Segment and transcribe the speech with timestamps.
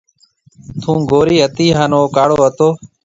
[0.81, 2.69] ٿُون گوري هتي هانَ او ڪاڙو هتو۔